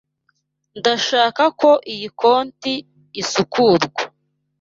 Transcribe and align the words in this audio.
Ndashaka 0.79 1.43
ko 1.59 1.69
iyi 1.93 2.07
koti 2.19 2.73
isukurwa. 3.21 4.01